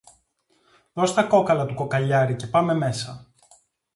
[0.93, 3.31] Δώσ' τα κόκαλα του κοκαλιάρη και πάμε μέσα.